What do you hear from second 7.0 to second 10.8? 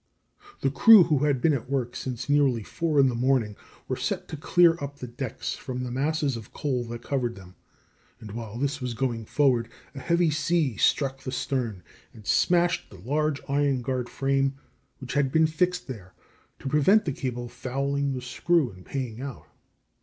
covered them; and while this was going forward a heavy sea